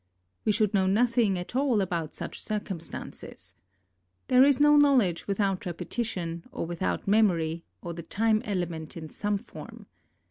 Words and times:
We 0.45 0.51
should 0.51 0.73
know 0.73 0.87
nothing 0.87 1.37
at 1.37 1.55
all 1.55 1.79
about 1.79 2.15
such 2.15 2.41
circumstances. 2.41 3.53
There 4.29 4.41
is 4.43 4.59
no 4.59 4.75
knowledge 4.75 5.27
without 5.27 5.67
repetition, 5.67 6.43
or 6.51 6.65
without 6.65 7.07
memory, 7.07 7.65
or 7.83 7.93
the 7.93 8.01
time 8.01 8.41
element 8.43 8.97
in 8.97 9.09
some 9.11 9.37
form. 9.37 9.85